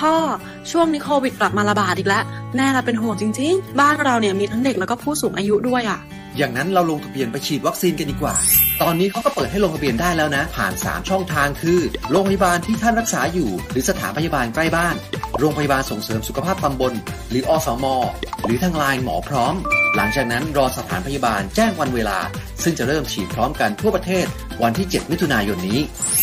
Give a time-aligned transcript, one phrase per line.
[0.00, 0.14] พ่อ
[0.70, 2.24] ช่วงนี้โควิดกลับมาระบาดอีกแล้ว
[2.56, 6.00] แม่เราเป็นห่วงจริง ๆ บ้านเราเนี่ยมีทั้งเด็กแล้วก็ผู้สูงอายุด้วยอะ
[6.36, 8.34] อย่างนั้นเราลงทะเบียนไปฉีดวัคซีนกันดีกว่า
[8.82, 11.78] ตอนนี้เขาก็เปิดให้ลงทะเบียนได้แล้วนะ ผ่าน 3 ช่องทางคือ
[12.10, 14.94] โรงพยาบาลที่ท่านรักษาอยู่ หรือสถานพยาบาลใกล้บ้าน
[15.38, 16.92] โรงพยาบาลส่งเสริมสุขภาพตำบล
[17.30, 17.84] หรืออสม
[18.44, 19.54] หรือทางไลน์หมอพร้อม
[19.96, 22.18] หลังจากนั้นรอสถานพยาบาลแจ้งวันเวลา
[22.62, 24.26] ซึ่งจะเริ่มฉีดพร้อมกันทั่วประเทศ
[24.62, 25.80] วันที่ 7 มิถุนายนนี้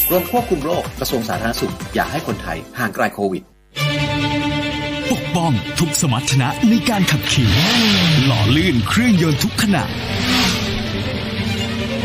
[0.10, 3.44] กรมควบคุมโรคกระทรวงสาธารณสุข อยากให้คนไทยห่างไกลโควิด
[5.12, 7.50] ปกป้องทุกสมรรถนะในการขับขี่
[8.26, 9.84] หล่อลื่นเครื่องยนต์ทุกขณะ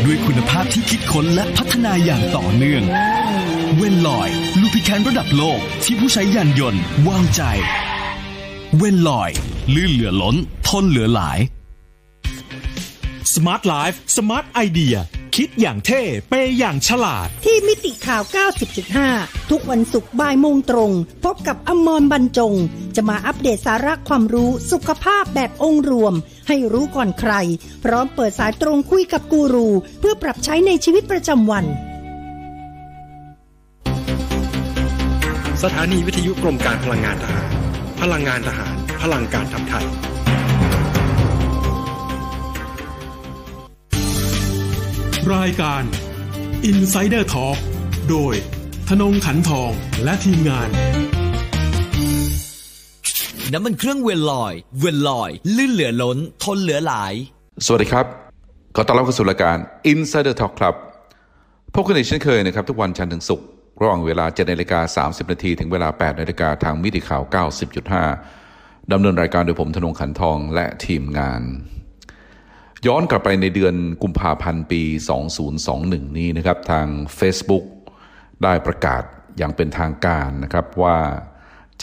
[0.05, 2.83] ด้วยคุณภาพที่คิดค้นและพัฒนาอย่างต่อเนื่อง
[3.75, 4.29] เวนลอย
[4.59, 7.41] ลูพิแคนระดับโลกที่ผู้ใช้ยานยนต์วางใจ
[8.77, 9.31] เวนลอย
[9.75, 10.35] ลื่นเหลือล้น
[10.67, 11.39] ทนเหลือหลาย
[13.33, 14.99] Smart Life Smart Idea
[15.35, 18.23] คิดอย่างเท่ เปย์อย่างฉลาด ที่มิติข่าว
[18.85, 20.91] 90.5 ทุกวันศุกร์บ่ายโมงตรง
[21.25, 22.53] พบกับอมรบรรจง
[22.95, 26.13] จะมาอัปเดตสาระความรู้สุขภาพแบบองค์รวม
[26.47, 27.33] ให้รู้ก่อนใคร
[27.83, 29.67] พร้อมเปิดสายตรงคุยกับกูรู
[29.99, 31.65] เพื่อปรับใช้ในชีวิตประจำวัน
[35.63, 37.49] สถานีวิทยุกรมการพลังงานทหาร
[38.01, 39.85] พลังงานทหาร พลังการทำไทย
[45.27, 45.83] รายการ
[46.71, 47.57] Insider Talk
[48.09, 48.33] โดย
[48.89, 49.71] ธนงขันทอง
[50.03, 50.69] และทีมงาน
[53.53, 57.13] น้ำมันเครื่องเวลลอย เวลลอย ลื่นเหลือล้น ทนเหลือหลาย
[57.65, 58.05] สวัสดีครับ
[58.75, 59.57] ขอต้อนรับเข้าสู่รายการ
[59.91, 60.75] Insider Talk ครับ
[61.75, 63.47] พบกันอีกเช่นเคยนะครับ ทุกวันจันทร์ถึงศุกร์
[63.81, 67.23] ระหว่างเวลา7นาฬิกา30 นาทีถึงเวลา8นาฬิกาทางมิติข่าว
[68.07, 71.43] 90.5ดำเนินรายการโดยผมธนงขันทองและทีมงาน
[72.87, 74.81] ย้อนกลับไปในเดือนกุมภาพันธ์ปี
[75.49, 76.87] 2021 นี้นะครับ ทาง
[77.19, 77.65] Facebook
[78.43, 79.03] ได้ประกาศ
[79.37, 80.99] อย่างเป็นทางการนะครับว่า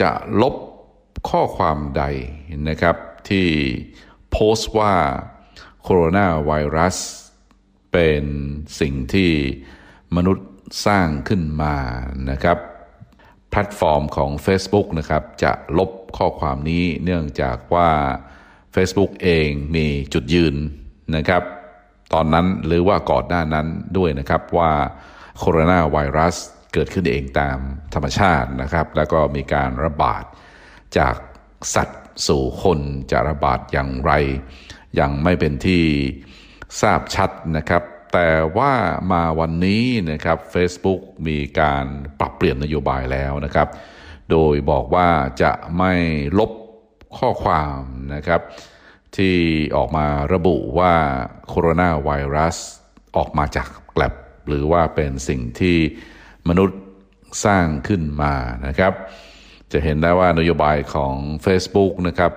[0.00, 0.10] จะ
[0.42, 0.54] ลบ
[1.28, 2.04] ข้อความใด
[2.68, 2.96] นะครับ
[3.28, 3.46] ที่
[4.30, 4.94] โพสต์ว่า
[5.82, 6.96] โคโรนาไวรัส
[7.92, 8.24] เป็น
[8.80, 9.32] สิ่งที่
[10.16, 10.48] มนุษย์
[10.86, 11.76] สร้างขึ้นมา
[12.30, 12.58] นะครับ
[13.50, 17.90] แพลตฟอร์มของ Facebook นะครับจะลบข้อความนี้เนื่องจากว่า
[18.74, 20.56] Facebook เองมีจุดยืน
[21.14, 21.42] นะครับ
[22.12, 24.72] ตอนนั้นหรือว่าก่อนหน้านั้นด้วยนะครับว่า
[25.38, 26.36] โคโรนาไวรัส
[26.72, 27.58] เกิดขึ้นเองตาม
[27.94, 30.24] ธรรมชาตินะครับ แล้วก็มีการระบาด
[30.98, 31.16] จาก
[31.74, 32.80] สัตว์สู่คน
[33.10, 34.12] จะระบาดอย่างไร
[35.00, 35.84] ยังไม่เป็นที่
[36.80, 38.72] ทราบชัดนะครับ แต่ว่า
[39.12, 41.84] มาวันนี้นะครับ Facebook มีการ
[42.20, 43.68] ปรับเปลี่ยนนโยบายแล้วนะครับ
[44.30, 45.08] โดยบอกว่า
[45.42, 45.92] จะไม่
[46.38, 46.50] ลบ
[47.18, 47.78] ข้อความ
[48.14, 48.40] นะครับ
[49.16, 49.36] ที่
[49.76, 50.94] ออกมาระบุว่า
[51.48, 52.56] โคโรนาไวรัส
[53.16, 54.14] ออกมาจากแกลบ
[54.48, 55.78] หรือว่าเป็นสิ่งที่
[56.48, 56.80] มนุษย์
[57.44, 58.34] สร้างขึ้นมา
[58.66, 58.92] นะครับ
[59.72, 62.32] จะเห็นได้ว่านโยบายของ Facebook นะครับ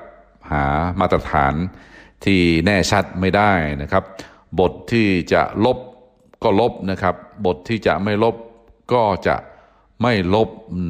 [0.51, 0.65] หา
[0.99, 1.53] มาตรฐาน
[2.25, 3.51] ที่แน่ชัดไม่ได้
[3.81, 4.03] นะครับ
[4.59, 5.77] บทที่จะลบ
[6.43, 7.15] ก็ลบนะครับ
[7.45, 8.35] บทที่จะไม่ลบ
[8.93, 9.35] ก็จะ
[10.01, 10.49] ไม่ลบ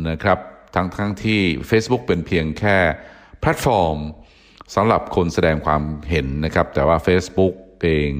[0.09, 0.39] นะครับ
[0.75, 2.77] ทั้งทั้งที่ Facebook เป็นเพียงแค่
[3.39, 3.97] แพลตฟอร์ม
[4.75, 8.11] สำหรับคนแสดงความเห็นนะครับ แต่ว่า Facebook เอง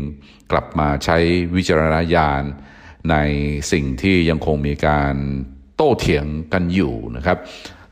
[0.52, 1.18] กลับมาใช้
[1.56, 2.44] วิจารณญาณ
[3.12, 3.16] ใน
[3.72, 5.16] สิ่งที่ยังคงมีการ
[5.76, 7.38] โต้เถียงกันอยู่นะครับ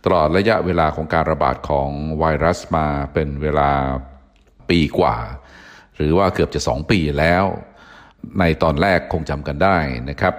[0.03, 3.71] ตลอดระยะเวลาของการระบาดของไวรัสมาเป็นเวลา
[4.69, 5.17] ปีกว่า
[5.95, 7.43] หรือว่าเกือบจะ 2 ปีแล้ว
[8.39, 9.77] ในตอนแรกคงจำกันได้
[10.09, 10.33] นะครับ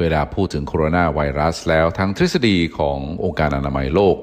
[0.00, 4.16] เวลาพูดถึงโคโรนาไวรัสแล้วทั้งทฤษฎีขององค์การอนามัยโลก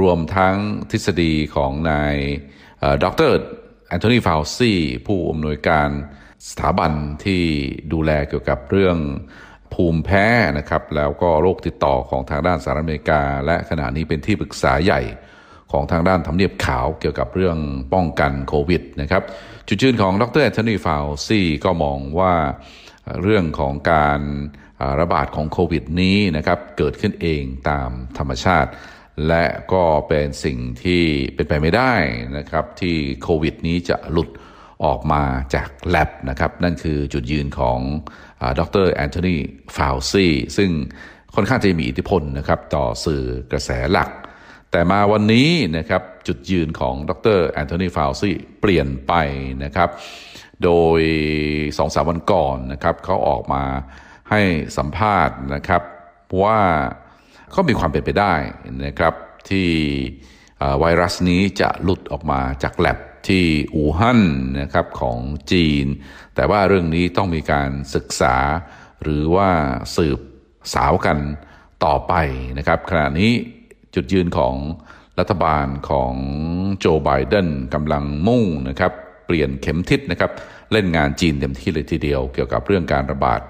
[0.00, 0.56] รวมทั้ง
[0.90, 2.16] ทฤษฎีของนาย
[3.04, 3.32] ดร
[3.88, 4.72] แอนโทนีฟาวซี
[5.06, 5.88] ผู้อำนวยการ
[6.50, 6.92] สถาบัน
[7.24, 7.42] ที่
[7.92, 8.96] ดูแลเกี่ยวกับเรื่อง
[9.74, 10.26] ภูมิแพ้
[10.58, 15.00] นะครับ แล้วก็โรคติดต่อของทางด้านสหรัฐอเมริกา และขณะนี้เป็นที่ปรึกษาใหญ่
[15.72, 17.58] ของทางด้านทำเนียบขาวเกี่ยวกับเรื่อง
[17.94, 19.22] ป้องกันโควิดนะครับ
[19.68, 22.34] จุดยืนของดรแอนโทนีฟาวซีก็มองว่า
[23.22, 24.20] เรื่องของการ
[25.00, 28.70] ระบาดของโควิดนี้นะครับ เกิดขึ้นเองตามธรรมชาติ
[29.26, 31.02] และก็เป็นสิ่งที่
[31.34, 31.94] เป็นไปไม่ได้
[32.36, 34.28] นะครับ ที่โควิดนี้จะหลุด
[34.84, 35.22] ออกมา
[35.54, 37.78] จากแล็บนะครับ นั่นคือจุดยืนของ
[38.58, 39.36] ดรแอนโทนี
[39.76, 40.26] ฟาวซี
[40.56, 40.70] ซึ่ง
[41.34, 43.22] ค่อนข้างจะมีอิทธิพลนะครับต่อสื่อ
[43.52, 44.10] กระแสหลัก
[44.70, 49.12] แต่มาวันนี้นะครับจุดยืนของดรแอนโทนีฟาวซีเปลี่ยนไป
[49.64, 49.90] นะครับ
[50.64, 51.00] โดย
[51.78, 53.62] สองสามวันก่อนนะครับเขาออกมา
[54.30, 54.40] ให้
[54.76, 55.82] สัมภาษณ์นะครับ
[56.42, 56.60] ว่า
[57.54, 58.34] ก็มีความเป็นไปได้
[58.84, 59.14] นะครับ
[59.50, 59.68] ที่
[60.78, 62.98] ไวรัสนี้จะหลุดออกมาจากแลบ
[63.28, 64.20] ที่อู่ฮั่น
[64.60, 65.18] นะครับของ
[65.52, 65.86] จีน
[66.34, 68.36] แต่ว่าเรื่องนี้ต้องมีการศึกษา
[69.02, 69.50] หรือว่า
[69.96, 70.18] สืบ
[70.74, 71.18] สาวกัน
[71.84, 72.14] ต่อไป
[72.58, 73.32] นะครับขณะนี้
[73.94, 74.54] จุดยืนของ
[75.18, 76.12] รัฐบาลของ
[76.78, 78.92] โจไบเดนกำลังมุ่งนะครับ
[79.26, 80.30] เปลี่ยนเข็มทิศนะครับ
[80.72, 83.40] เล่นงานจีนเต็มที่เลยทีเดียว เกี่ยวกับเรื่องการระบาด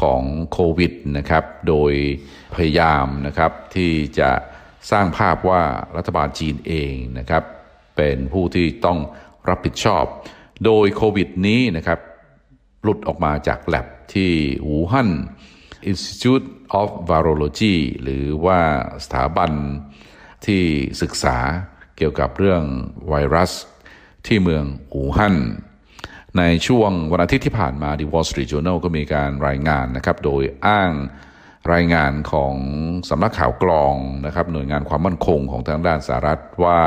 [0.00, 1.92] ของโควิดนะครับ โดย
[2.54, 4.30] พยายามนะครับที่จะ
[4.90, 5.62] สร้างภาพว่า
[5.96, 7.44] รัฐบาลจีนเองนะครับ
[7.96, 8.98] เป็นผู้ที่ต้อง
[9.48, 10.04] รับผิดชอบ
[10.64, 11.98] โดยโควิดนี้นะครับ
[12.82, 14.30] หลุดออกมาจากแลบที่
[14.64, 15.10] หูฮั่น
[15.90, 16.46] Institute
[16.80, 18.60] of Virology หรือว่า
[19.04, 19.52] สถาบัน
[20.46, 20.62] ที่
[21.02, 21.38] ศึกษา
[21.96, 22.62] เกี่ยวกับเรื่อง
[23.08, 23.52] ไวรัส
[24.26, 24.64] ที่เมือง
[24.94, 25.36] อู่ฮั่น
[26.38, 30.90] ในช่วงวันอาทิตย์ที่ผ่านมา The Wall Street Journal ก็มีการรายงานนะครับ โดยอ้าง
[31.72, 32.54] รายงานของ
[33.08, 33.94] สำนักข่าวกรอง
[34.26, 36.78] นะครับ หน่วยงานความมั่นคงของทางด้านสหรัฐว่า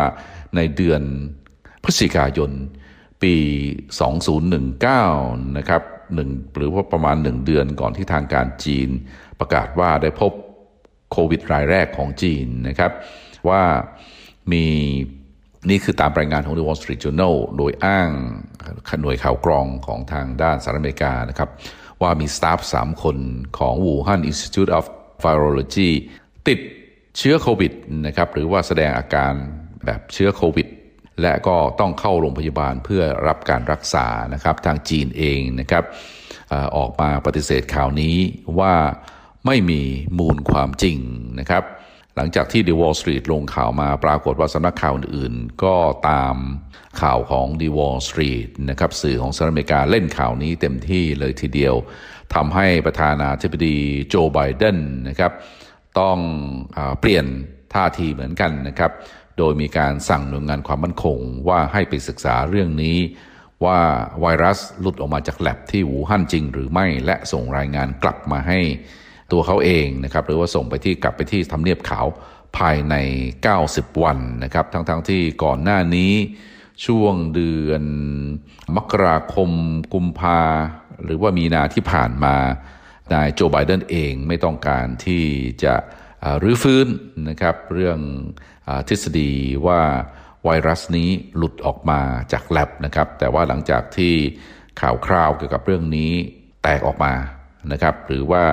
[0.55, 1.01] ในเดือน
[1.83, 2.51] พฤศจิกายน
[3.23, 3.35] ปี
[4.61, 5.81] 2019 นะครับ
[6.15, 8.89] หนึ่งหรือว่าประมาณหนึ่งเดือนก่อนที่ทางการจีน
[9.39, 10.31] ประกาศว่าได้พบ
[11.11, 12.91] โควิดรายแรกของจีนนะครับ
[13.49, 13.61] ว่า
[14.51, 14.65] มี
[15.69, 18.09] นี่คือตามรายงานของ The Wall Street Journal โดยอ้าง
[19.01, 21.49] หน่วยข่าวกรองของทางด้านสหรัฐอเมริกานะครับ
[22.01, 23.17] ว่ามีสตาฟสามคน
[23.57, 24.85] ของ Wuhan Institute of
[25.23, 25.89] Virology
[26.47, 26.59] ติด
[27.17, 27.71] เชื้อโควิด
[28.07, 29.33] นะครับ หรือว่าแสดงอาการ
[29.85, 30.67] แบบเชื้อโควิด
[31.21, 35.83] และก็ต้องเข้าโรงพยาบาลเพื่อรับการรักษานะครับ ทางจีนเองนะครับ
[36.77, 38.15] ออกมาปฏิเสธข่าวนี้
[38.59, 38.73] ว่า
[39.45, 39.81] ไม่มี
[40.17, 40.97] มูลความจริง
[41.39, 41.63] นะครับ
[42.15, 45.75] หลังจากที่ The Wall Street ลงข่าวมาปรากฏว่าสำนักข่าวอื่นๆ ก็
[46.09, 46.35] ตาม
[47.01, 51.75] ข่าวของ The Wall Street นะครับสื่อของสหรัฐอเมริกาเล่นข่าวนี้เต็มที่เลยทีเดียว
[52.35, 53.77] ทำให้ประธานาธิบดี
[54.09, 54.77] โจไบเดน
[55.09, 55.31] นะครับ
[55.99, 56.17] ต้อง
[56.77, 57.25] อเปลี่ยน
[57.73, 58.91] ท่าทีเหมือนกันนะครับ
[59.37, 62.97] โดยมีการสั่งหน่วยงานความมั่นคงว่าให้ไปศึกษาเรื่องนี้
[63.65, 63.79] ว่า
[64.21, 68.59] ไวรัสหลุดออกมาจากแลบที่หูฮั่นจริงหรือไม่และส่งรายงานกลับมาให้
[69.31, 72.05] ตัวเขาเองนะครับหรือว่าส่งไปที่กลับไปที่ทำเนียบขาว
[72.57, 72.95] ภายใน
[73.49, 76.13] 90 วันนะครับทั้งๆทที่ก่อนหน้านี้
[76.85, 77.83] ช่วงเดือน
[78.75, 79.51] มกราคม
[79.93, 80.41] กุมภา
[81.03, 82.35] หรือว่ามีนาที่ผ่านมา
[83.13, 85.23] นายโจไบเดนเองไม่ต้องการที่
[85.63, 85.75] จะ
[86.43, 86.87] รื้อฟื้น
[87.29, 87.99] นะครับเรื่อง
[88.67, 89.31] อทฤษฎี
[89.67, 89.81] ว่า
[90.45, 92.01] ไวรัสนี้หลุดออกมา
[92.33, 94.13] จากแลบนะครับแต่ว่าหลังจากที่
[94.81, 96.11] ข่าวคราวเกี่ยวกับเรื่องนี้
[96.63, 97.13] แตกออกมา
[97.71, 98.43] นะครับหรือว่า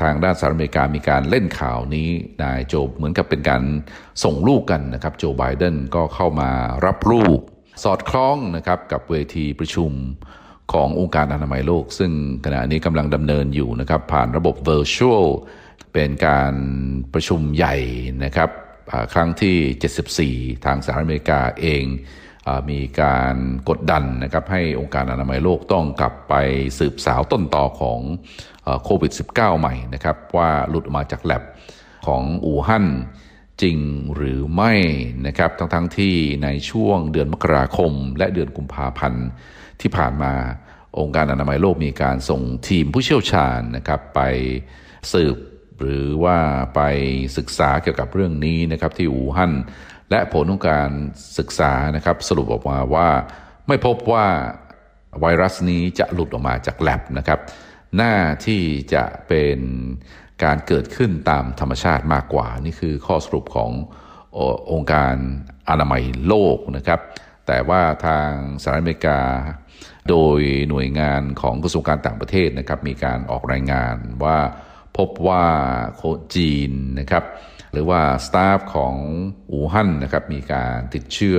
[0.00, 2.08] ทางด้านสหรัฐอเมริกามีการเล่นข่าวนี้
[2.42, 3.62] นายโจเหมือนกับเป็นการ
[4.24, 6.50] ส่งลูกกันนะครับโจไบเดนก็เข้ามา
[6.86, 7.38] รับลูก
[7.84, 9.92] สอดคล้องนะครับกับเวทีประชุม
[10.72, 12.12] ขององค์การอนามัยโลก ซึ่ง
[12.44, 15.26] ขณะนี้กำลังดำเนินอยู่นะครับผ่านระบบ Virtual
[15.92, 16.54] เป็นการ
[17.14, 17.76] ประชุมใหญ่
[18.24, 18.50] นะครับ
[19.14, 21.84] ครั้งที่ 74 ทางสหรัฐอเมริกาเอง
[22.70, 23.34] มีการ
[23.68, 26.34] กดดันนะครับให้องค์การอนามัยโลกต้องกลับไป
[26.78, 28.00] สืบสาวต้นต่อของ
[28.84, 31.42] โควิด -19 ใหม่นะครับว่าหลุดมาจากแลบ
[32.06, 32.86] ของอู่ฮั่น
[33.62, 33.78] จริง
[34.14, 34.72] หรือไม่
[35.26, 36.14] นะครับทั้งๆทที่
[36.44, 39.26] ในช่วงเดือนมกราคม และเดือนกุมภาพันธ์
[39.80, 40.32] ที่ผ่านมา
[40.98, 44.20] องค์การอนามัยโลกมีการส่งทีมผู้เชี่ยวชาญนะครับไป
[45.12, 45.36] สืบ
[45.80, 46.38] หรือว่า
[46.74, 46.80] ไป
[47.36, 49.52] ศึกษาเกี่ยวกับเรื่องนี้นะครับที่อู่ฮั่น
[50.10, 50.90] และผลของการ
[51.38, 53.08] ศึกษานะครับสรุปออกมาว่า
[53.68, 54.26] ไม่พบว่า
[55.20, 57.40] ไวรัสนี้จะหลุดออกมาจากแลบนะครับ
[57.96, 58.14] หน้า
[58.46, 58.62] ที่
[58.94, 59.58] จะเป็น
[60.44, 63.70] การเกิดขึ้นตามธรรมชาติมากกว่า นี่คือข้อสรุปของ
[64.72, 65.14] องค์การ
[65.68, 67.00] อนามัยโลกนะครับ
[67.46, 68.30] แต่ว่าทาง
[68.62, 69.20] สหรัฐอเมริกา
[70.08, 74.38] โดยหน่วยงานของกระทรวงการต่างประเทศนะครับ มีการออกรายงานว่า
[74.98, 75.44] พบว่า
[75.96, 76.02] โค
[76.34, 77.24] จีนนะครับ
[77.72, 78.94] หรือว่าสตาฟของ
[79.50, 81.38] อู่ฮั่นนะครับมีการติดเชื้อ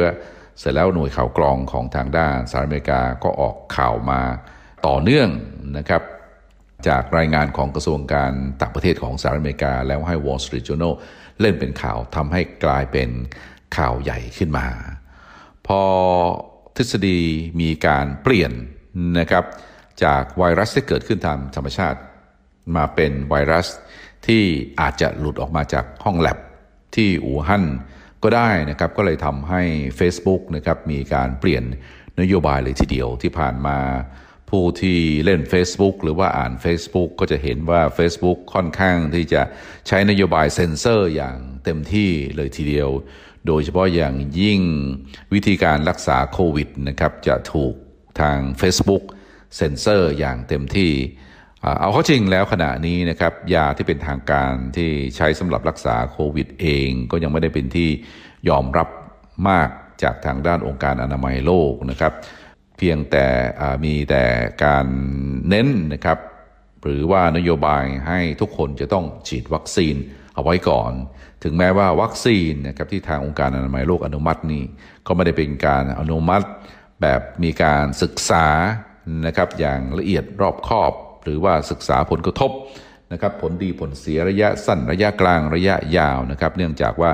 [0.60, 4.22] เสร็จแล้วหน่วยข่าวกรองของทางด้านสหรัฐอเมริกาก็ออกข่าวมา
[4.88, 5.30] ต่อเนื่อง
[5.78, 6.02] นะครับ
[6.88, 10.94] จากรายงานของกระทรวงการต่างประเทศของสหรัฐอเมริกา แล้วให้ Wall Street Journal
[11.42, 13.10] เล่นเป็นข่าวทำให้กลายเป็น
[13.78, 14.68] ข่าวใหญ่ขึ้นมา
[15.68, 15.82] พอ
[16.76, 17.20] ทฤษฎี
[17.62, 18.52] มีการเปลี่ยน
[19.20, 19.46] นะครับ
[20.04, 22.00] จากไวรัสที่เกิดขึ้นตามธรรมชาติ
[22.76, 23.68] มาเป็นไวรัส
[24.28, 24.44] ที่
[24.82, 26.38] อาจจะหลุดออกมาจากห้องแลบ
[26.96, 27.66] ที่อู่ฮั่น
[28.24, 29.62] ก็ได้นะครับก็เลยทำให้
[30.00, 31.64] Facebook นะครับมีการเปลี่ยน
[32.22, 33.78] นโยบายเลยทีเดียวที่ผ่านมา
[34.50, 39.42] ผู้ที่เล่น Facebook หรือว่าอ่าน Facebook ก็จะเห็นว่า Facebook ค่อนข้างที่จะ
[39.88, 42.90] ใช้นโยบายเซ็นเซอร์อย่างเต็มที่เลยทีเดียว
[43.48, 44.62] โดยเฉพาะอย่างยิ่ง
[45.34, 47.74] วิธีการรักษาโควิดนะครับจะถูก
[48.20, 49.04] ทาง Facebook
[49.58, 50.92] เซ็นเซอร์อย่างเต็มที่
[51.80, 57.90] เอาเข้าจริงแล้วขณะนี้นะครับยาที่เป็นทางการที่ใช้สำหรับรักษาโควิดเองก็ยังไม่ได้เป็นที่
[58.50, 58.88] ยอมรับ
[59.50, 59.70] มาก
[60.04, 62.14] จากทางด้านองค์การอนามัยโลกนะครับ
[62.78, 63.28] เพียงแต่
[63.86, 64.26] มีแต่
[64.66, 64.86] การ
[65.50, 66.18] เน้นนะครับ
[66.84, 69.96] หรือว่านโยบายให้ทุกคนจะต้องฉีดวัคซีน
[70.36, 70.92] เอาไว้ก่อน
[71.44, 74.64] ถึงแม้ว่าวัคซีนนะครับที่ทางองค์การอนามัยโลกอนุมัตินี่
[75.08, 76.46] ก็ไม่ได้เป็นการอนุมัติ
[77.02, 78.48] แบบมีการศึกษา
[79.26, 82.52] นะครับอย่างละเอียดรอบคอบ หรือว่าศึกษาผลกระทบ
[83.14, 87.12] นะครับผลดีผลเสียระยะสั้นระยะกลางระยะยาวนะครับเนื่องจากว่า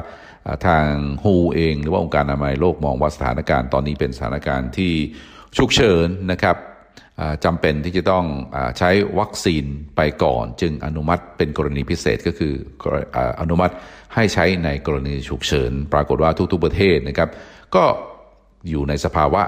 [0.67, 0.87] ทาง
[1.23, 4.93] ฮูเอง หรือว่าองค์การอนามัยโลกมองว่าสถานการณ์ตอนนี้เป็นสถานการณ์ที่
[5.57, 6.57] ฉุกเฉินนะครับ
[7.45, 12.53] จำเป็นที่จะต้องอใช้วัคซีนไปก่อน จึงอนุมัติเป็นกรณีพิเศษก็คือ
[13.41, 13.73] อนุมัติ
[14.15, 17.29] ให้ใช้ในกรณีฉุกเฉิน ปรากฏว่าทุกๆประเทศนะครับ
[17.75, 17.83] ก็
[18.69, 19.41] อยู่ในสภาวะ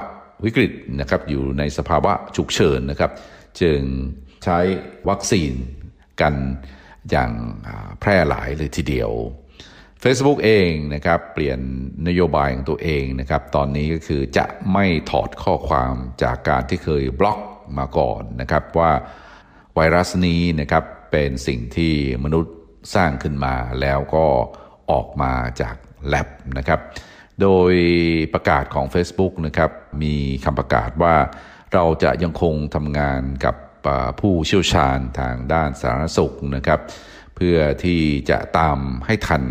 [0.45, 3.11] วิกฤตนะครับอยู่ในสภาวะฉุกเฉินนะครับ
[3.61, 3.79] จึง
[4.43, 4.60] ใช้
[5.10, 5.53] วัคซีน
[6.22, 6.34] กัน
[7.12, 7.31] อย่าง
[8.00, 9.12] แพร่หลายเลยทีเดียว
[10.03, 11.60] Facebook เองนะครับเปลี่ยน
[12.08, 15.93] นโยบายของตัวเองนะครับตอนนี้ก็คือจะไม่ถอดข้อความ
[16.24, 17.39] จากการที่เคยบล็อก
[17.77, 18.91] มาก่อนนะครับว่า
[19.75, 21.93] ไวรัสนี้นะครับเป็นสิ่งที่
[22.24, 22.55] มนุษย์
[22.96, 24.25] สร้างขึ้นมาแล้วก็
[24.91, 25.75] ออกมาจาก
[26.08, 26.27] แลบ
[26.58, 26.79] นะครับ
[27.41, 27.74] โดย
[28.34, 29.72] ประกาศของ Facebook นะครับ
[30.03, 30.15] มี
[30.46, 31.15] คำประกาศว่า
[31.74, 33.55] เราจะยังคงทำงานกับ
[34.19, 36.79] ผู้เชี่ยวชาญทางด้านสาธารณสุขนะครับ
[37.36, 39.43] เพื่อที่จะตามให้ทัน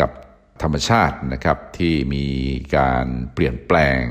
[0.00, 0.10] กับ
[0.62, 2.26] ธรรมชาตินะครับที่มี
[2.76, 4.02] การเปลี่ยนแปลง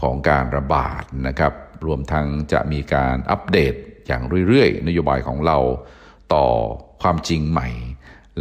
[0.00, 1.52] ของการระบาดนะครับ
[1.86, 3.74] รวมทั้งจะมีการอัปเดต
[4.06, 5.58] อย่างเรื่อยๆ นโยบายของเรา
[6.34, 6.46] ต่อ
[7.02, 7.68] ความจริงใหม่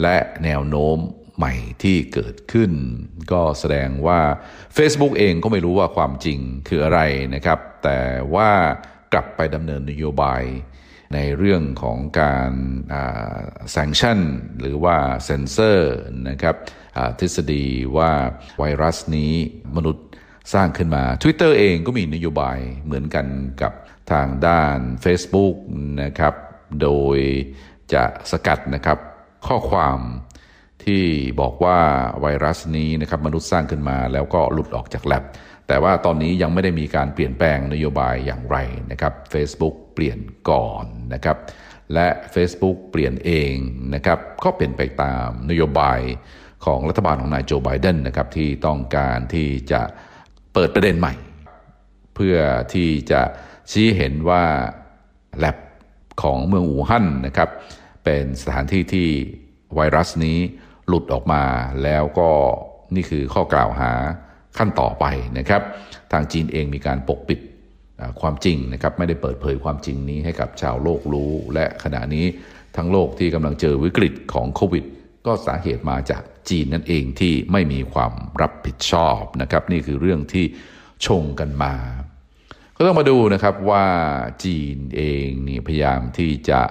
[0.02, 0.98] และแนวโน้ม
[1.38, 1.54] ใหม่
[1.84, 2.72] ที่เกิดขึ้น
[3.32, 4.20] ก็แสดงว่า
[4.78, 7.02] Facebook เองก็ไม่รู้ว่าความจริงคืออะไร
[7.36, 8.00] นะครับ แต่
[8.36, 8.52] ว่า
[9.14, 10.44] กลับไปดำเนินนโยบาย
[11.14, 12.52] ในเรื่องของการ
[13.72, 14.20] แซงชั่น
[14.60, 15.96] หรือว่าเซนเซอร์
[16.30, 16.56] นะครับ
[17.20, 17.66] ทฤษฎี
[17.98, 18.12] ว่า
[18.60, 19.34] ไวรัสนี้
[19.76, 20.06] มนุษย์
[20.54, 23.26] สร้างขึ้นมา Twitter เองก็มีนโยบายเหมือนกัน
[23.62, 23.74] กับ
[24.12, 25.56] ทางด้าน Facebook
[26.04, 26.34] นะครับ
[26.82, 27.18] โดย
[27.94, 28.98] จะสกัดนะครับ
[29.48, 30.00] ข้อความ
[30.86, 31.04] ที่
[31.42, 31.80] บอกว่า
[32.22, 35.24] ไวรัสนี้นะครับมนุษย์สร้างขึ้นมาแล้วก็หลุดออกจากแลบ
[35.70, 38.58] แต่ว่าตอนนี้ยังไม่ได้มีการเปลี่ยนแปลงนโยบายอย่างไร
[38.92, 41.38] นะครับ Facebook เปลี่ยนก่อนนะครับ
[41.94, 43.54] และ Facebook เปลี่ยนเอง
[43.96, 46.00] นะครับก็เป็นไปตามนโยบาย
[46.66, 49.82] ของรัฐบาลของนายโจไบเดนนะครับที่ต้องการที่จะ
[50.54, 51.14] เปิดประเด็นใหม่
[52.16, 52.38] เพื่อ
[52.74, 53.22] ที่จะ
[53.72, 54.44] ชี้เห็นว่า
[55.38, 55.58] แลบ
[56.22, 57.50] ของเมืองอู่ฮั่นนะครับ
[58.04, 59.10] เป็นสถานที่ที่
[59.76, 60.38] ไวรัสนี้
[60.88, 61.44] หลุดออกมา
[61.84, 62.30] แล้วก็
[62.96, 63.94] นี่คือข้อกล่าวหา
[64.58, 65.06] ขั้นต่อไป
[65.38, 65.62] นะครับ
[66.12, 67.40] ทางจีนเองมีการปกปิด
[68.22, 72.26] ความจริงนะครับไม่ได้เปิดเผยความจริงนี้ให้กับชาวโลกรู้ และขณะนี้
[72.78, 74.86] ทั้งโลกที่กำลังเจอวิกฤตของโควิด
[75.26, 80.46] ก็สาเหตุมาจากจีนนั่นเองที่ไม่มีความรับผิดชอบนะครับนี่คือเรื่องที่
[81.06, 81.74] ชงกันมา
[82.76, 83.86] ก็ต้องมาดูนะครับว่า
[84.44, 86.62] จีนเองนี่พยายามที่จะ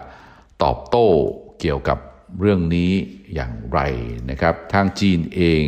[0.63, 1.09] ตอบโต้
[1.61, 1.99] เกี่ยวกับ
[2.41, 2.93] เรื่องนี้
[3.35, 3.81] อย่างไร
[4.31, 5.65] นะครับ ทางจีนเอง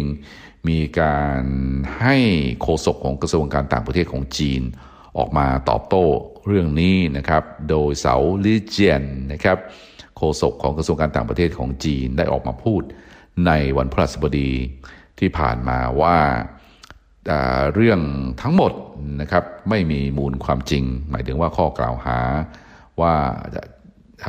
[0.69, 1.43] มีการ
[2.01, 2.17] ให้
[2.61, 4.63] โฆษกของกระทรวงการต่างประเทศของจีน
[5.19, 6.05] ออกมาตอบโต้
[6.47, 9.03] เรื่องนี้นะครับ โดยเสาลิเจียน
[9.33, 9.59] นะครับ
[10.17, 12.83] โฆษกของกระทรวงการต่างประเทศของจีนได้ออกมาพูด
[13.47, 14.51] ในวันพฤหัสบดี
[15.21, 16.17] ที่ผ่านมาว่า
[17.75, 18.01] เรื่อง
[18.43, 18.73] ทั้งหมด
[19.21, 22.19] นะครับไม่มีมูลความจริง หมายถึงว่าข้อกล่าวหา
[23.01, 23.15] ว่า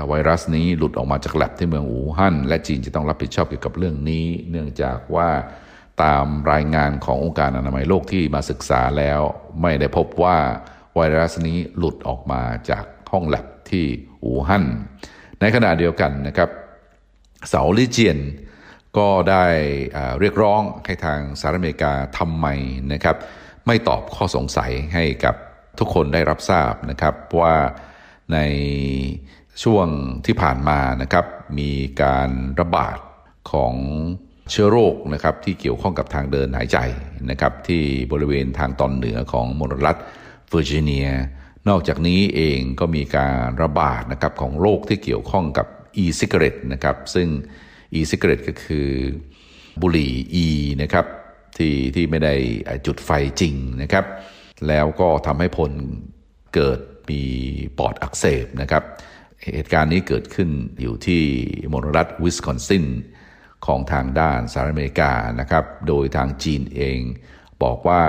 [0.08, 5.30] ไวรัสนี้หลุดออกมาจากแลบที่เมืองอู่ฮั่นและจีนจะต้องรับผิดชอบเกี่ยวกับเรื่องนี้ เนื่องจากว่า
[6.03, 9.22] ตามรายงานขององค์การอนามัยโลกที่มาศึกษาแล้ว
[9.62, 10.38] ไม่ได้พบว่า
[10.96, 13.86] ไวรัสนี้หลุดออกมาจากห้องแลบที่
[14.24, 14.65] อู่ฮั่น
[15.39, 16.50] ในขณะเดียวกันนะครับ
[17.50, 18.20] เสาลิเจียน
[18.98, 19.46] ก็ได้
[20.20, 22.48] เรียกร้องให้ทางสหรัฐอเมริกาทำไม
[22.93, 23.15] นะครับ
[23.67, 25.36] ไม่ตอบข้อสงสัยให้กับ
[25.79, 27.55] ทุกคนได้รับทราบนะครับว่า
[28.34, 28.38] ใน
[29.63, 29.88] ช่วง
[30.25, 31.25] ที่ผ่านมานะครับ
[31.60, 32.29] มีการ
[32.60, 32.98] ระบาด
[33.51, 33.74] ของ
[34.50, 36.77] เชื้อโรคนะครับที่เกี่ยวข้องกับทางเดินหายใจ
[37.29, 39.98] นะครับที่บริเวณทางตอนเหนือของมลรัฐ
[40.50, 41.07] เวอร์จิเนีย
[41.69, 45.67] นอกจากนี้เองก็มีการระบาดนะครับของโรคที่เกี่ยวข้องกับ
[46.03, 47.27] e-cigarette นะครับซึ่ง
[48.00, 48.88] e-cigarette ก็คือ
[49.81, 50.48] บุหรี่ e
[50.81, 51.05] นะครับ
[51.57, 52.33] ที่ที่ไม่ได้
[52.86, 53.10] จุดไฟ
[53.41, 54.05] จริงนะครับ
[54.67, 55.72] แล้วก็ทำให้คน
[56.55, 56.79] เกิด
[57.10, 57.21] มี
[57.77, 58.83] ปอดอักเสบนะครับ
[59.55, 60.50] เหตุการณ์นี้เกิดขึ้น
[60.81, 61.21] อยู่ที่
[61.74, 62.86] มลรัฐวิสคอนซิน
[63.65, 67.00] ของทางด้านสหรัฐอเมริกานะครับ โดยทางจีนเอง
[67.63, 68.03] บอกว่า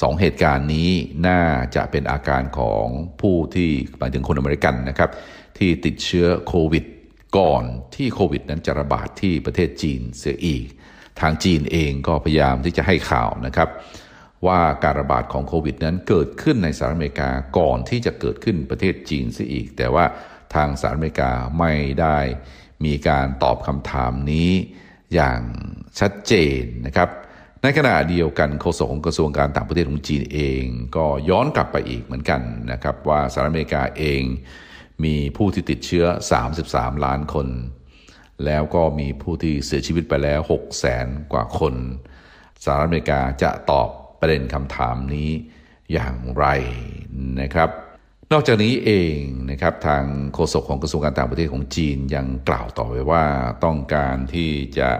[0.00, 0.90] สองเหตุการณ์นี้
[1.28, 1.42] น่า
[1.76, 2.84] จะเป็นอาการของ
[3.20, 5.10] ผู้ที่หมายถึงคนอเมริกันนะครับ
[5.58, 6.84] ที่ติดเชื้อโควิด
[7.38, 7.64] ก่อน
[7.94, 10.66] ที่โควิดนั้นจะระบาดที่ประเทศจีนเสียอีก
[11.20, 13.68] ทางจีนเองก็พยายามที่จะให้ข่าวนะครับ
[14.46, 20.04] ว่าการระบาดของโควิดนั้นเกิดขึ้นในสหรัฐอเมริกาก่อนที่จะเกิดขึ้นประเทศจีนเสียอีก แต่ว่า
[20.54, 22.18] ทางสหรัฐอเมริกาไม่ได้
[22.84, 24.50] มีการตอบคำถามนี้
[25.14, 25.40] อย่าง
[26.00, 27.08] ชัดเจนนะครับ
[27.62, 30.62] ในขณะเดียวกันโฆษกของกระทรวงการต่างประเทศของจีนเอง
[30.96, 32.42] ก็ย้อนกลับไปอีกเหมือนกัน
[32.72, 34.22] นะครับ ว่าสหรัฐอเมริกาเอง
[35.04, 36.06] มีผู้ที่ติดเชื้อ
[36.54, 37.48] 33 ล้านคน
[38.44, 41.74] แล้วก็มีผู้ที่เสียชีวิตไปแล้ว6แสนกว่าคน
[42.64, 43.88] สหรัฐอเมริกาจะตอบ
[44.20, 45.30] ประเด็นคำถามนี้
[45.92, 46.46] อย่างไร
[47.40, 47.70] นะครับ
[48.32, 49.18] นอกจากนี้เอง
[49.50, 50.04] นะครับทาง
[50.34, 53.24] โฆษกของกระทรวงการต่างประเทศของจีนยังกล่าวต่อไปว่า
[53.64, 54.90] ต้องการที่จะ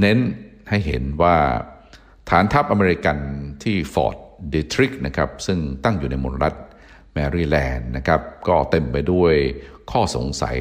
[0.00, 0.18] เน้น
[0.68, 1.36] ให้เห็นว่า
[2.30, 3.18] ฐานทัพอเมริกัน
[3.62, 4.16] ที่ฟอร์ด
[4.50, 6.54] เดทริกนะครับซึ่งตั้งอยู่ในมณฑลรัฐ
[7.12, 9.34] แมริแลนด์นะครับก็เต็มไปด้วย
[9.90, 10.58] ข้อสงสัย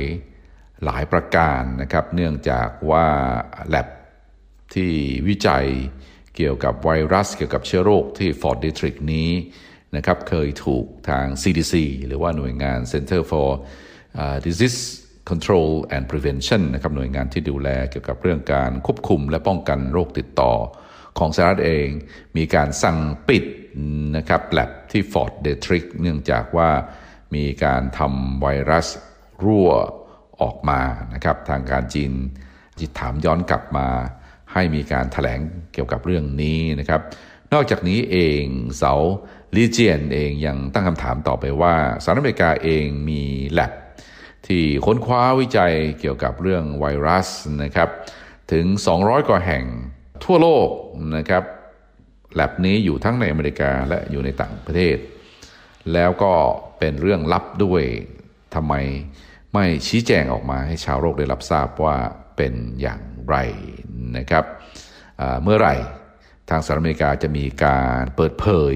[0.84, 3.08] หลายประการนะครับ เนื่องจากว่า
[3.70, 3.88] แล็บ
[4.74, 4.92] ที่
[5.28, 5.66] วิจัย
[6.36, 9.30] เกี่ยวกับไวรัสเกี่ยวกับเชื้อโรคที่ฟอร์ดเดทริกนี้
[9.96, 11.74] นะครับเคยถูกทาง CDC
[12.08, 13.50] หรือว่าหน่วยงาน Center for
[14.46, 14.80] Disease
[15.30, 20.54] Control and Prevention นะครับหน่วยงานที่ดูแลเกี่ยวกับเรื่องการควบคุมและป้องกันโรคติดต่อ
[21.20, 21.88] ของสหรัฐเอง
[22.38, 22.98] มีการสั่ง
[23.30, 23.44] ปิด
[24.18, 26.70] นะครับแลบที่ฟอร์ดเดทริกเนื่องจากว่า
[27.36, 28.88] มีการทำไวรัส
[29.44, 29.70] รั่ว
[30.42, 30.82] ออกมา
[31.14, 32.12] นะครับทางการจีน
[32.80, 33.88] จิตถามย้อนกลับมา
[34.54, 35.40] ให้มีการถแถลง
[35.74, 37.02] เกี่ยวกับเรื่องนี้นะครับ
[37.54, 38.44] นอกจากนี้เอง
[38.78, 38.94] เสา
[39.56, 43.72] ลีเจียนเองยังตั้งคำถามต่อไปว่าสหรัฐอเมริกาเองมีแลบ
[44.48, 47.28] ที่ค้นคว้าวิจัยเกี่ยวกับเรื่องไวรัส
[47.64, 47.90] นะครับ
[48.52, 48.66] ถึง
[48.98, 49.64] 200 กว่าแห่ง
[50.24, 50.70] ทั่วโลก
[51.18, 51.44] นะครับ
[52.36, 54.98] แลบนี้อยู่ทั้งในอเมริกาและอยู่ในต่างประเทศ
[55.94, 56.34] แล้วก็
[56.80, 57.84] เป็นเรื่องลับด้วย
[58.56, 58.74] ทำไม
[59.54, 61.98] ไม่ชี้แจงออกมาให้ชาวโลกได้รับทราบว่า
[62.38, 63.36] เป็นอย่างไร
[64.18, 64.46] นะครับ
[65.44, 65.76] เมื่อไหร่
[66.50, 68.76] ทางสหรัฐอเมริกาจะมีการเปิดเผย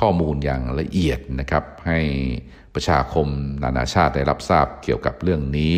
[0.00, 2.00] ข้อมูลอย่างละเอียดนะครับ ให้
[2.74, 3.26] ประชาคม
[3.62, 5.74] นานาชาติได้รับทราบเกี่ยวกับเรื่องนี้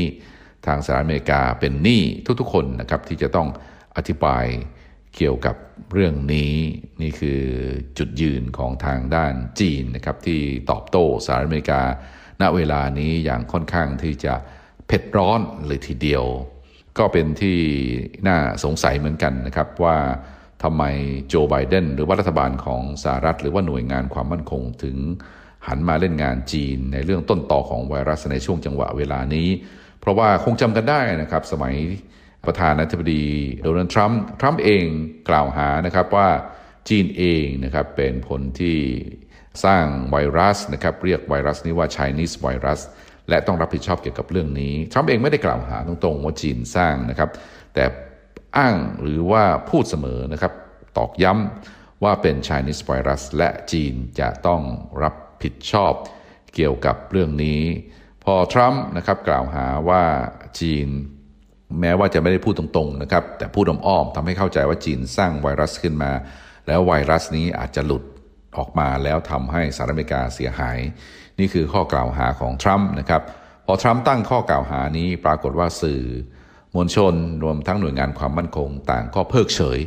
[0.66, 2.02] ทางสหรัฐอเมริกาเป็นหนี้
[2.40, 3.48] ทุกๆคนนะครับที่จะต้อง
[3.96, 4.44] อธิบาย
[5.16, 5.56] เกี่ยวกับ
[5.92, 6.54] เรื่องนี้
[7.02, 7.40] นี่คือ
[7.98, 11.82] จุดยืนของทางด้านจีนนะครับที่ตอบโต้สหรัฐอเมริกา
[12.40, 14.34] ณเวลานี้อย่างค่อนข้างที่จะ
[14.86, 16.24] เผ็ดร้อนเลยทีเดียว
[16.98, 17.58] ก็เป็นที่
[18.26, 19.96] น่าสงสัยเหมือนกันนะครับว่า
[20.62, 20.84] ทำไม
[21.28, 24.96] โจไบเดนหรือว่ารัฐบาลของสหรัฐ หรือว่าหน่วยงานความมั่นคงถึง
[25.68, 29.48] หันมาเล่นงานจีนในเรื่องต้นต่อของไวรัสในช่วงจังหวะเวลานี้
[30.00, 31.74] เพราะว่าคงจำกันได้นะครับสมัย
[32.46, 33.24] ประธานาธิบดี
[33.62, 34.84] โดนัลด์ทรัมป์ทรัมป์เอง
[35.28, 36.28] กล่าวหานะครับว่า
[36.88, 38.78] จีนเองนะครับเป็นผลที่
[39.64, 42.80] สร้างไวรัสนะครับเรียกไวรัสนี้ว่า Chinese ไวรัส
[43.28, 47.30] และต้องรับผิดชอบเกี่ยวกับเรื่องนี้ทรัมป์เองไม่ได้กล่าวหาตรงๆว่าจีนสร้างนะครับ
[47.74, 47.84] แต่
[48.56, 50.52] อ้างหรือว่าพูดเสมอนะครับ
[50.96, 54.62] ตอกย้ำว่าเป็น Chinese ไวรัสและจีนจะต้อง
[55.02, 55.92] รับผิดชอบ
[56.54, 57.60] เกี่ยวกับเรื่องนี้
[58.24, 60.02] พอทรัมป์นะครับกล่าวหาว่า
[60.60, 60.88] จีน
[61.80, 66.12] แม้ว่าจะไม่ได้พูดตรงๆนะครับ แต่พูดอ้อมๆทำให้เข้าใจว่าจีนสร้างไวรัสขึ้นมา
[66.66, 68.02] แล้วไวรัสนี้อาจจะหลุด
[68.58, 70.78] ออกมาแล้วทำให้สหรัฐอเมริกาเสียหาย
[71.38, 73.22] นี่คือข้อกล่าวหาของทรัมป์นะครับ
[73.66, 76.02] พอทรัมป์ตั้งข้อกล่าวหานี้ปรากฏว่าสื่อ
[76.74, 79.78] มวลชนรวมทั้งหน่วยงานความมั่นคงต่างก็เพิกเฉย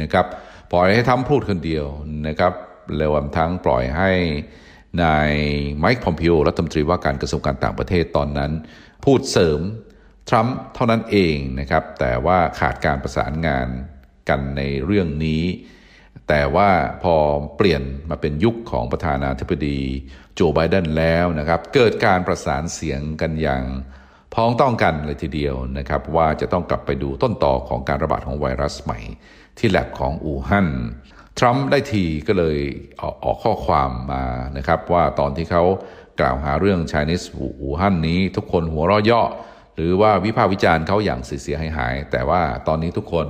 [0.00, 0.26] นะครับ
[0.72, 1.86] ปล่อยให้ทำพูดคนเดียว
[2.26, 2.52] นะครับ
[3.00, 4.10] รวมทั้งปล่อยให้
[5.02, 5.30] นาย
[5.78, 8.52] ไมค์พอมพิโอรัฐมนตรีว่าการกระทรวงการต่างประเทศตอนนั้น
[9.04, 9.60] พูดเสริม
[10.28, 13.68] ทรัมป์เท่านั้นเองนะครับ แต่ว่าขาดการประสานงาน
[14.28, 15.42] กันในเรื่องนี้
[16.28, 16.70] แต่ว่า
[17.02, 17.14] พอ
[17.56, 19.80] เปลี่ยนมาเป็นยุคของประธานาธิบดี
[20.34, 23.62] โจไบเดนแล้วนะครับ เกิดการประสานเสียงกันอย่าง
[24.34, 28.98] พ้องต้องกันเลยทีเดียวนะครับว่าจะต้องกลับไปดูต้นต่อของการระบาดของไวรัสใหม่
[29.58, 30.68] ที่แลบของอู่ฮั่น
[31.38, 32.58] ทรัมป์ได้ทีก็เลย
[33.24, 34.24] ออกข้อความมา
[34.56, 35.62] นะครับว่าตอนที่เขา
[36.20, 37.26] กล่าวหาเรื่อง Chinese
[37.60, 39.28] อู่ฮั่นนี้ ทุกคนหัวเราะเยาะ
[39.76, 43.26] หรือว่าวิพากษ์วิจารณ์เขาอย่างเสียหายหาย แต่ว่าตอนนี้ทุกคน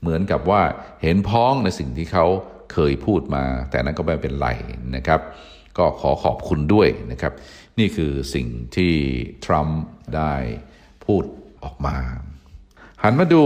[0.00, 0.62] เหมือนกับว่า
[1.02, 2.26] เห็นพ้องในสิ่งที่เขา
[2.72, 4.48] เคยพูดมา แต่นั้นก็ไม่เป็นไร
[4.96, 5.20] นะครับ
[5.78, 7.32] ก็ขอขอบคุณด้วยนะครับ
[7.78, 8.94] นี่คือสิ่งที่
[9.44, 9.82] ทรัมป์
[10.16, 10.34] ได้
[11.04, 11.24] พูด
[11.64, 11.96] ออกมา
[13.02, 13.44] หันมาดู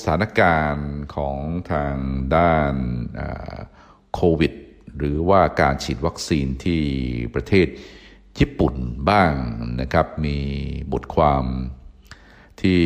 [0.00, 1.38] สถานการณ์ของ
[1.72, 1.96] ทาง
[2.36, 2.74] ด้าน
[4.14, 4.52] โควิด
[4.98, 6.82] หรือว่าการฉีดวัคซีนที่
[7.34, 7.68] ประเทศ
[8.38, 8.74] ญี่ปุ่น
[9.10, 9.32] บ้าง
[9.80, 10.38] นะครับ มี
[10.92, 11.44] บทความ
[12.60, 12.80] ที่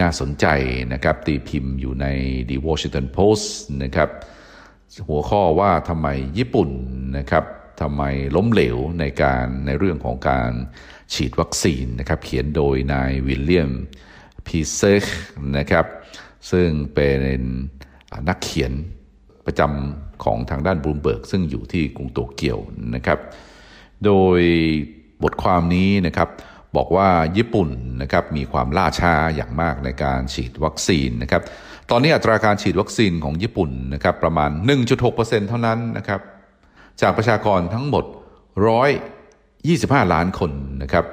[0.00, 0.46] น่าสนใจ
[0.92, 2.06] นะครับ ตีพิมพ์อยู่ใน
[2.48, 3.46] The Washington Post
[3.82, 4.10] นะครับ
[5.08, 6.68] หัวข้อว่าทำไมญี่ปุ่น
[7.18, 7.44] นะครับ
[7.80, 8.02] ทำไม
[8.36, 10.50] ล้มเหลวในการในเรื่องของการ
[11.14, 13.70] ฉีดวัคซีนนะครับเขียนโดยนายวิลเลียม
[14.46, 15.04] พีเซก
[15.58, 15.86] นะครับ
[16.50, 17.40] ซึ่งเป็น
[18.28, 18.72] นักเขียน
[19.46, 22.58] ประจำของทางด้านบลูมเบิร์กซึ่งอยู่ที่กรุงโตเกียว
[22.94, 23.18] นะครับ
[24.04, 24.40] โดย
[25.22, 26.28] บทความนี้นะครับ
[26.76, 27.68] บอกว่าญี่ปุ่น
[28.02, 31.42] นะครับมีความล่าช้าอย่างมากในการฉีดวัคซีนนะครับ
[31.90, 34.50] ตอนนี้อัตราการฉีดวัคซีนของญี่ปุ่นนะครับประมาณ
[35.00, 36.20] 1.6%เท่านั้นนะครับ
[37.02, 38.04] จากประชากรทั้งหมด
[38.88, 40.50] 125 ล้านคน
[40.82, 41.04] นะครับ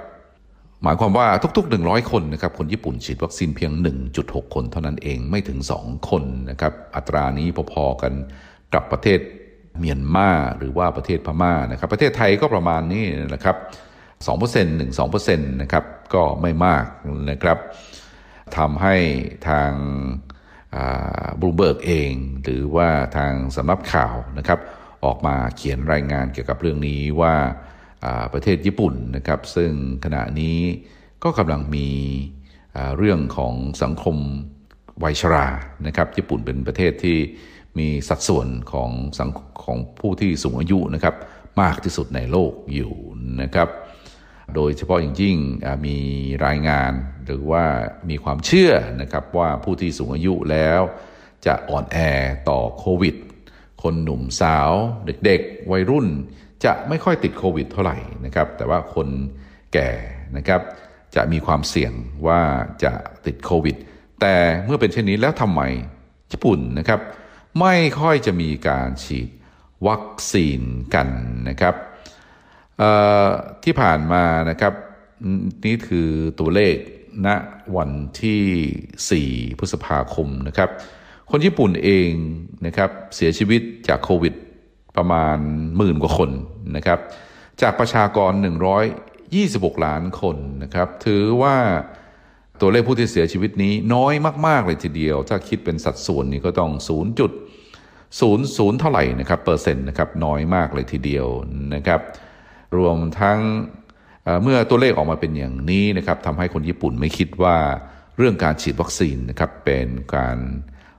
[0.84, 3.72] หมายความว่าทุก ๆ 100 คนนะครับ คนญี่ปุ่นฉีดวัคซีนเพียง
[4.14, 8.14] 1.6 คนเท่านั้นเองไม่ถึง 2 คนนะครับ อัตรานี้พอๆกัน
[8.74, 9.20] กับประเทศ
[9.80, 13.56] เมียนมาหรือว่าประเทศพม่านะครับ ประเทศไทยก็ประมาณนี้นะครับ
[14.28, 16.86] 2% 1 2%นะครับก็ไม่มาก
[17.32, 17.58] นะครับ
[18.58, 18.96] ทำให้
[19.48, 19.72] ทาง
[21.42, 22.12] บลูเบิร์กเอง
[22.44, 24.60] หรือว่าทางสำนักข่าวนะครับ
[25.06, 27.36] ออกมาเขียนรายงานเกี่ยวกับเรื่องนี้ว่า
[28.34, 29.72] ประเทศญี่ปุ่นนะครับ ซึ่ง
[30.06, 30.60] ขณะนี้
[31.24, 31.90] ก็กำลังมี
[32.98, 34.18] เรื่องของสังคม
[35.04, 35.48] วัยชรา
[35.88, 37.18] นะครับ ญี่ปุ่นเป็นประเทศที่
[37.80, 39.30] มีสัดส่วนของสัง
[39.64, 41.16] ของผู้ที่สูงอายุนะครับ
[41.62, 42.94] มากที่สุดในโลกอยู่
[43.42, 43.70] นะครับ
[44.56, 45.38] โดยเฉพาะอย่างยิ่ง
[45.86, 45.98] มี
[46.46, 46.92] รายงาน
[47.26, 47.64] หรือว่า
[48.10, 50.82] มีความเชื่อนะครับว่าผู้ที่สูงอายุแล้ว
[51.46, 51.98] จะอ่อนแอ
[52.50, 53.16] ต่อโควิด
[53.86, 54.72] คนหนุ่มสาว
[55.26, 56.08] เด็กๆ วัยรุ่น
[56.66, 59.08] จะไม่ค่อยติดโควิดเท่าไหร่นะครับ แต่ว่าคน
[59.74, 59.90] แก่
[60.38, 60.62] นะครับ
[61.16, 61.94] จะมีความเสี่ยง
[62.28, 62.40] ว่า
[62.84, 62.94] จะ
[63.26, 63.76] ติดโควิด
[64.22, 65.62] แต่เมื่อเป็นเช่นนี้แล้วทำไม
[66.32, 67.00] ญี่ปุ่นนะครับ
[67.60, 69.30] ไม่ค่อยจะมีการฉีด
[69.88, 70.62] วัคซีน
[70.96, 71.08] กัน
[71.50, 71.76] นะครับ
[73.64, 74.74] ที่ผ่านมานะครับ
[75.66, 76.76] นี่คือตัวเลข
[77.26, 77.30] ณ
[77.78, 80.70] วันที่ 4 พฤษภาคมนะครับ
[81.32, 82.12] คนญี่ปุ่นเอง
[82.66, 84.34] นะครับเสียชีวิตจากโควิด
[84.98, 85.38] ประมาณ
[85.78, 86.30] หมื่นกว่าคน
[86.76, 87.00] นะครับ
[87.62, 88.32] จากประชากร
[89.08, 91.56] 126 ล้านคนนะครับ ถือว่า
[92.62, 94.14] ตัวเลขผู้ที่เสียชีวิตนี้น้อย
[94.48, 96.72] มาก ๆ เลยทีเดียว ถ้าคิดเป็นสัดส่วนนี้ก็ต้อง
[97.56, 101.28] 0.00 เท่าไหร่นะครับเปอร์เซ็นต์นะครับน้อยมากเลยทีเดียว
[101.76, 102.02] นะครับ
[102.78, 103.40] รวมทั้ง
[104.44, 107.58] เมื่อตัวเลขออกมาเป็นอย่างนี้นะครับทำให้คนญี่ปุ่นไม่คิดว่า
[108.18, 110.38] เรื่องการฉีดวัคซีนนะครับเป็นการ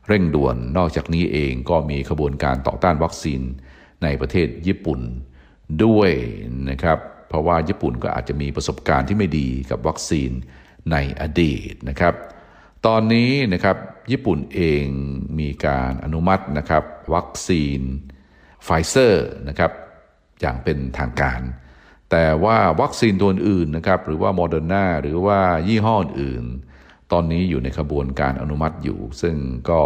[0.09, 3.42] เร่งด่วน นอกจากนี้เองก็มีขบวนการต่อต้านวัคซีน
[4.03, 5.01] ในประเทศญี่ปุ่น
[5.85, 6.11] ด้วย
[6.71, 10.31] นะครับเพราะว่าญี่ปุ่นก็อาจจะมีประสบการณ์ที่ไม่ดีกับวัคซีน
[10.92, 12.14] ในอดีตนะครับ
[12.87, 13.77] ตอนนี้นะครับ
[14.11, 14.85] ญี่ปุ่นเอง
[15.38, 17.81] มีการอนุมัตินะครับวัคซีน
[18.64, 19.73] ไฟเซอร์นะครับ
[20.40, 21.40] อย่างเป็นทางการ
[22.11, 26.45] แต่ว่าวัคซีนตัวอื่นนะครับหรือว่าโมเดอร์นาหรือว่ายี่ห้ออื่น
[27.12, 29.37] ตอนนี้อยู่ในขบวนการอนุมัติอยู่ ซึ่ง
[29.71, 29.83] ก็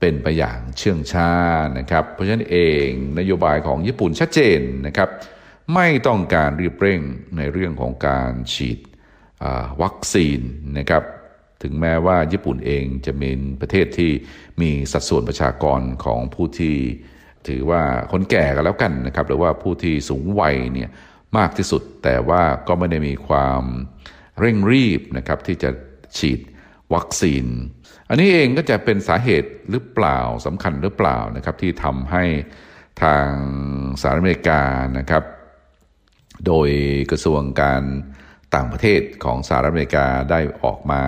[0.00, 1.30] เป็นไปอย่างเชื่องช้า
[1.78, 2.88] นะครับ เพราะฉะนั้นเอง
[3.18, 5.08] นโยบายของญี่ปุ่นชัดเจนนะครับ
[5.74, 7.00] ไม่ต้องการรีบเร่ง
[7.36, 8.78] ในเรื่องของการฉีด
[9.82, 10.40] วัคซีน
[10.78, 11.02] นะครับ
[11.62, 14.10] ถึงแม้ว่าญี่ปุ่นเองจะเป็นประเทศที่
[14.60, 16.76] มีสัดส่วนประชากรของผู้ที่
[17.48, 20.90] ถือว่าคนแก่กันแล้วกันนะครับ หรือว่าผู้ที่สูงวัยเนี่ย
[21.38, 23.62] มากที่สุด แต่ว่าก็ไม่ได้มีความ
[24.40, 25.70] เร่งรีบนะครับที่จะ
[26.18, 26.40] ฉีด
[26.94, 27.46] วัคซีน
[28.08, 32.24] อันนี้เองก็จะเป็นสาเหตุหรือเปล่าสำคัญหรือเปล่านะครับที่ทำให้
[33.02, 33.28] ทาง
[34.00, 34.60] สหรัฐอเมริกา
[34.98, 35.24] นะครับ
[36.46, 36.68] โดย
[37.10, 37.82] กระทรวงการ
[38.54, 41.02] ต่างประเทศของสหรัฐอเมริกาได้ออกมา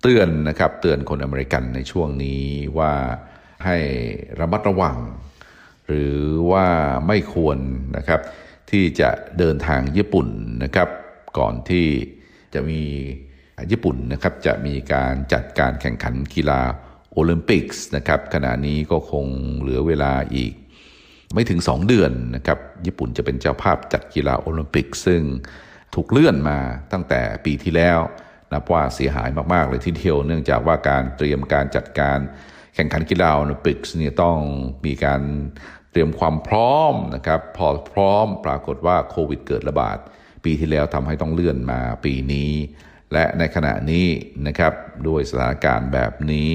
[0.00, 2.42] เตือนนะครับเตือนคนอเมริกันในช่วงนี้
[2.78, 2.92] ว่า
[3.64, 3.76] ให้
[4.40, 4.96] ระมัดระวัง
[5.86, 6.16] หรือ
[6.50, 6.66] ว่า
[7.06, 7.58] ไม่ควร
[7.96, 8.20] นะครับ
[8.70, 10.28] ที่จะเดินทางญี่ปุ่น
[10.64, 10.88] นะครับ
[11.38, 11.86] ก่อนที่
[12.54, 12.82] จะมี
[13.70, 16.60] ญี่ปุ่นนะครับจะมีการจัดการแข่งขันกีฬา
[17.12, 19.26] โอลิมปิกส์นะครับขณะนี้ก็คง
[19.60, 20.52] เหลือเวลาอีก
[21.34, 25.22] ไม่ถึง 2 เดือนนะครับญี่ปุ่นจะเป็นเจ้าภาพจัดกีฬาโอลิมปิก ซึ่ง
[25.94, 26.58] ถูกเลื่อนมา
[26.92, 28.00] ตั้งแต่ปีที่แล้ว
[28.52, 32.18] นับว่าเสียหายมาก ๆ เลยทีเดียวเนื่องจากว่าการเตรียมการจัดการ
[32.74, 34.38] แข่งขันกีฬาโอลิมปิกส์เนี่ยต้อง
[34.86, 35.22] มีการ
[35.92, 39.98] เตรียมความพร้อมนะครับพอพร้อมปรากฏว่าโควิดเกิดระบาด
[40.44, 42.50] ปีที่แล้วทำให้ต้องเลื่อนมาปีนี้
[43.12, 44.06] และในขณะนี้
[44.46, 44.72] นะครับ
[45.08, 46.50] ด้วยสถานการณ์แบบนี้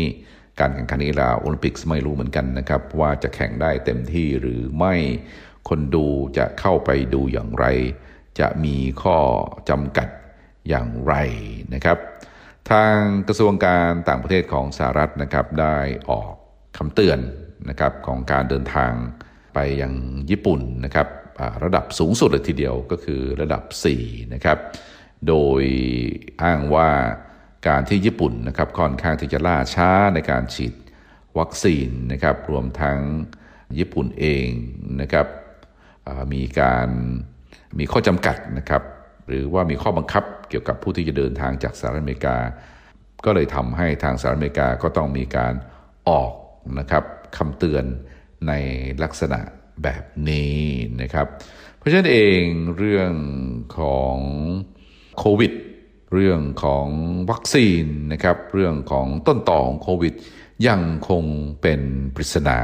[0.60, 4.94] การแข่งขันกีฬาโอลิมปิกไม่รู้เหมือนกันนะครับ ว่าจะแข่งได้เต็มที่หรือไม่
[5.70, 6.06] คนดู
[6.38, 7.66] จะเข้าไปดูอย่างไร
[8.40, 9.18] จะมีข้อ
[9.70, 10.08] จำกัด
[10.70, 11.14] อย่างไร
[11.74, 11.98] นะครับ
[12.72, 12.96] ทาง
[13.28, 15.78] กระทรวงการต่างประเทศของสหรัฐนะครับได้
[16.10, 16.32] ออก
[16.78, 17.20] คำเตือน
[17.70, 18.92] นะครับของการเดินทาง
[19.54, 19.94] ไปยัง
[20.30, 21.08] ญี่ปุ่นนะครับ
[21.64, 23.64] ระดับสูงสุดเลยทีเดียวก็คือระดับ
[24.00, 24.58] 4 นะครับ
[25.28, 25.64] โดย
[26.44, 26.90] อ้างว่า
[27.68, 30.74] การที่ญี่ปุ่นนะครับค่อนข้างที่จะล่าช้าในการฉีด
[31.38, 33.00] วัคซีนนะครับรวมทั้ง
[33.78, 34.48] ญี่ปุ่นเอง
[35.02, 35.28] นะครับ
[36.34, 36.88] มีการ
[37.80, 38.84] มีข้อจำกัดนะครับ
[39.28, 42.38] หรือว่ามีข้อบังคับเกี่ยวกับผู้ที่จะเดินทางจากสหรัฐอเมริกา
[43.26, 45.54] ก็เลยทำให้ทางสหรัฐอเมริกาก็ต้องมีการ
[46.10, 46.32] ออก
[46.80, 47.04] นะครับ
[47.38, 47.86] คำเตือน
[48.48, 48.54] ใน
[49.04, 49.40] ลักษณะ
[49.84, 50.60] แบบนี้
[51.02, 51.28] นะครับ
[51.78, 52.44] เพราะฉะนั้นเอง
[52.78, 53.14] เรื่อง
[53.78, 54.18] ของ
[55.18, 55.54] โควิด
[56.14, 56.88] เรื่องของ
[57.32, 60.14] วัคซีนนะครับ เรื่องของต้นต่อของโควิด
[60.68, 61.24] ยังคง
[61.62, 61.82] เป็น
[62.16, 62.60] ปริศนา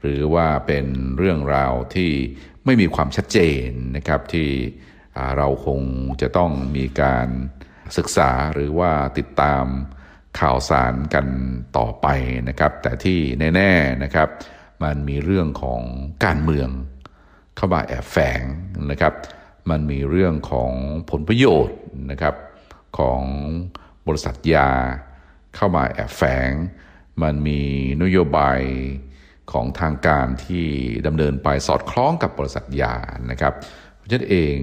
[0.00, 0.86] หรือว่าเป็น
[1.18, 2.12] เรื่องราวที่
[2.64, 4.48] ไม่มีความชัดเจนนะครับที่
[5.36, 5.80] เราคง
[6.20, 7.28] จะต้องมีการ
[7.96, 9.64] ศึกษาหรือว่าติดตาม
[10.40, 11.26] ข่าวสารกัน
[11.78, 12.06] ต่อไป
[12.48, 13.18] นะครับ แต่ที่
[13.54, 14.28] แน่ๆนะครับ
[14.82, 15.80] มันมีเรื่องของ
[16.24, 16.68] การเมือง
[17.56, 18.42] เข้ามาแอบแฝง
[18.90, 19.12] นะครับ
[19.70, 20.70] มันมีเรื่องของ
[21.10, 21.78] ผลประโยชน์
[22.10, 22.34] นะครับ
[22.98, 23.22] ของ
[24.06, 24.70] บริษัทยา
[25.56, 26.50] เข้ามาแอบแฝง
[27.22, 27.60] มันมี
[28.02, 28.60] นโยบาย
[29.52, 30.66] ของทางการที่
[31.06, 32.94] ดำเนินไปสอดคล้องกับบริษัทยา
[33.30, 33.54] นะครับ
[33.96, 34.56] เพราะฉะนั้นเอง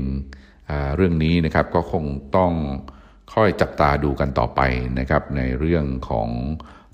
[0.96, 2.06] เรื่องนี้นะครับก็คง
[2.38, 2.52] ต้อง
[3.34, 4.62] ค่อยจับตาดูกันต่อไป
[5.00, 6.28] นะครับในเรื่องของ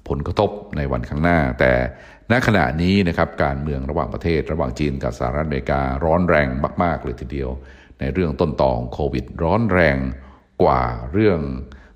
[0.07, 1.73] ผลกระทบในวันข้างหน้า แต่
[2.31, 6.47] ณขณะนี้นะครับการเมืองระหว่างประเทศ ระหว่างจีนกับสหรัฐอเมริการ้อนแรง
[6.83, 7.49] มาก ๆ เลยทีเดียว
[7.99, 9.97] ในเรื่องต้นต่อของโควิดร้อนแรง
[10.63, 10.83] กว่า
[11.13, 11.39] เรื่อง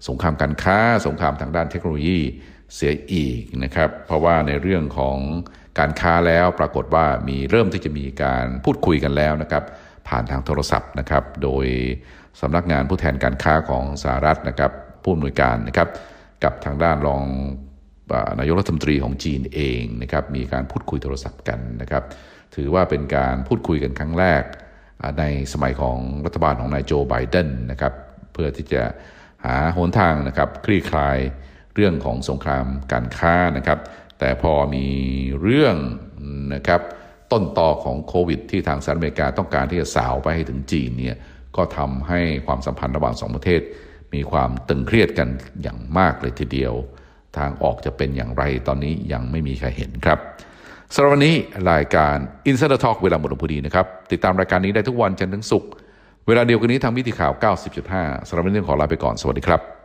[0.08, 2.20] สงครามการค้า สงครามทางด้านเทคโนโลยี
[2.76, 5.18] เสียอีกนะครับ เพราะว่าในเรื่องของ
[5.80, 9.64] การค้าแล้วปรากฏว่ามีเริ่มที่จะมีการพูดคุยกันแล้วนะครับ
[10.08, 11.66] ผ่านทางโทรศัพท์นะครับ โดย
[12.42, 14.72] สำนักงานผู้แทนการค้าของสหรัฐนะครับ
[15.04, 15.90] ผู้อำนวยการนะครับ
[16.44, 17.24] กับทางด้านรอง
[18.40, 22.04] นายกรัฐมนตรีของจีนเองนะครับมีการพูดคุยโทรศัพท์กันนะครับ
[22.56, 24.44] ถือว่าเป็นการพูดคุยกันครั้งแรก
[25.20, 27.94] ในสมัยของรัฐบาลของนายโจไบเดนนะครับ
[28.34, 28.84] เพื่อที่จะ
[29.46, 31.18] หาหนทางนะครับคลี่คลาย
[31.76, 33.80] เรื่องของสงครามการค้านะครับ
[34.20, 34.88] แต่พอมี
[35.42, 35.76] เรื่อง
[36.56, 36.82] นะครับ
[37.32, 41.18] ต้นต่อของโควิด ที่ทางสหรัฐอเมริกาต้องการที่จะสาวไปให้ถึงจีนเนี่ย
[41.58, 43.62] ก็ทำให้ความสัมพันธ์ระหว่างสองประเทศ
[44.14, 45.30] มีความตึงเครียดกัน
[45.62, 46.74] อย่างมากเลยทีเดียว
[47.38, 50.20] ทางออกจะเป็นอย่างไรตอนนี้ยังไม่มีใครเห็นครับ
[50.96, 51.36] สำหรับวันนี้
[51.72, 52.16] รายการ
[52.50, 55.70] Insider Talk เวลาหมดลงพอดีนะครับ ติดตามรายการนี้ได้ทุกวันจันทร์ถึงศุกร์
[56.28, 57.34] เวลาเดียวกันนี้ทางวิธีข่าว
[57.82, 59.81] 90.5สำหรับวันนี้ขอลาไปก่อนสวัสดีครับ